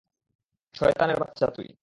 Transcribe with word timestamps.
শয়তানের 0.75 1.17
বাচ্চা 1.19 1.47
তুই। 1.47 1.67